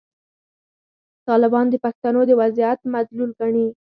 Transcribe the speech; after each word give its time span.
طالبان 1.27 1.65
د 1.69 1.75
پښتنو 1.85 2.21
د 2.27 2.31
وضعیت 2.41 2.79
مدلول 2.93 3.31
ګڼلي. 3.39 3.67